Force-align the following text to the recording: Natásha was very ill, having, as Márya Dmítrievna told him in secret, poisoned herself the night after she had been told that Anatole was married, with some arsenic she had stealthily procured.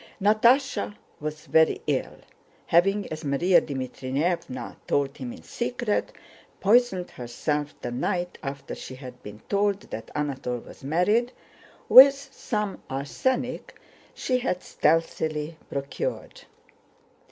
Natásha 0.19 0.95
was 1.19 1.45
very 1.45 1.79
ill, 1.85 2.17
having, 2.65 3.07
as 3.11 3.23
Márya 3.23 3.61
Dmítrievna 3.61 4.75
told 4.87 5.15
him 5.17 5.31
in 5.31 5.43
secret, 5.43 6.11
poisoned 6.59 7.11
herself 7.11 7.75
the 7.83 7.91
night 7.91 8.39
after 8.41 8.73
she 8.73 8.95
had 8.95 9.21
been 9.21 9.41
told 9.47 9.81
that 9.91 10.09
Anatole 10.15 10.57
was 10.61 10.83
married, 10.83 11.33
with 11.87 12.15
some 12.15 12.81
arsenic 12.89 13.79
she 14.15 14.39
had 14.39 14.63
stealthily 14.63 15.55
procured. 15.69 16.45